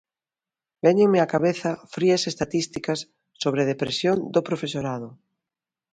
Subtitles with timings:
[0.85, 2.99] Véñenme á cabeza frías estatísticas
[3.41, 5.09] sobre depresión do profesorado.